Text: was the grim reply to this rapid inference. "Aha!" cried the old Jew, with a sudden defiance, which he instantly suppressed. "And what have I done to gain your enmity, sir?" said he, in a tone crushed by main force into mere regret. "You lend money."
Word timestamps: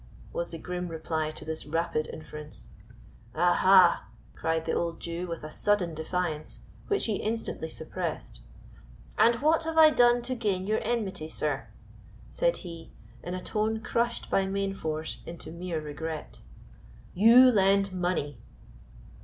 was 0.33 0.49
the 0.49 0.57
grim 0.57 0.87
reply 0.87 1.29
to 1.29 1.45
this 1.45 1.63
rapid 1.67 2.09
inference. 2.11 2.69
"Aha!" 3.35 4.07
cried 4.33 4.65
the 4.65 4.71
old 4.73 4.99
Jew, 4.99 5.27
with 5.27 5.43
a 5.43 5.51
sudden 5.51 5.93
defiance, 5.93 6.61
which 6.87 7.05
he 7.05 7.17
instantly 7.17 7.69
suppressed. 7.69 8.41
"And 9.19 9.35
what 9.43 9.61
have 9.65 9.77
I 9.77 9.91
done 9.91 10.23
to 10.23 10.33
gain 10.33 10.65
your 10.65 10.79
enmity, 10.81 11.27
sir?" 11.29 11.67
said 12.31 12.57
he, 12.65 12.91
in 13.21 13.35
a 13.35 13.39
tone 13.39 13.79
crushed 13.79 14.31
by 14.31 14.47
main 14.47 14.73
force 14.73 15.21
into 15.27 15.51
mere 15.51 15.79
regret. 15.79 16.41
"You 17.13 17.51
lend 17.51 17.93
money." 17.93 18.39